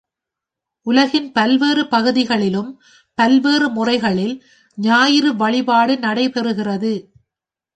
[0.85, 2.71] உலகின் பல்வேறு பகுதிகளிலும்
[3.17, 4.35] பல்வேறு முறைகளில்
[4.77, 6.93] ஞாயிறு வழிபாடு நடைபெறு கிறது.